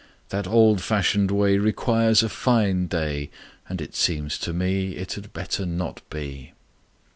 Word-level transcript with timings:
That 0.29 0.47
old 0.47 0.81
fashioned 0.81 1.29
way 1.29 1.59
Requires 1.59 2.23
a 2.23 2.29
fine 2.29 2.87
day, 2.87 3.29
And 3.69 3.79
it 3.79 3.93
seems 3.93 4.39
to 4.39 4.51
me 4.51 4.95
It 4.95 5.13
had 5.13 5.31
better 5.31 5.63
not 5.63 6.01
be." 6.09 6.53